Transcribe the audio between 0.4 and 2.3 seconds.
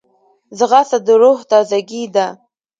ځغاسته د روح تازګي ده